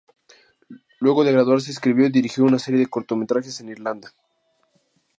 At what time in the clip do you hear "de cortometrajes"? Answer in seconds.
2.79-3.61